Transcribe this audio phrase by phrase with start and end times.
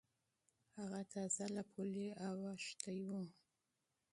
[0.77, 3.09] هغه تازه له پولې اوختی و.